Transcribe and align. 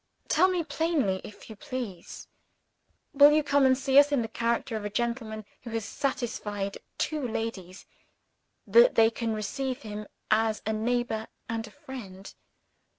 Tell 0.29 0.47
me 0.47 0.63
plainly, 0.63 1.21
if 1.23 1.47
you 1.47 1.55
please. 1.55 2.27
Will 3.13 3.31
you 3.31 3.43
come 3.43 3.67
and 3.67 3.77
see 3.77 3.99
us, 3.99 4.11
in 4.11 4.23
the 4.23 4.27
character 4.27 4.75
of 4.75 4.83
a 4.83 4.89
gentleman 4.89 5.45
who 5.61 5.69
has 5.69 5.85
satisfied 5.85 6.79
two 6.97 7.21
ladies 7.27 7.85
that 8.65 8.95
they 8.95 9.11
can 9.11 9.31
receive 9.35 9.83
him 9.83 10.07
as 10.31 10.63
a 10.65 10.73
neighbor 10.73 11.27
and 11.47 11.67
a 11.67 11.69
friend? 11.69 12.33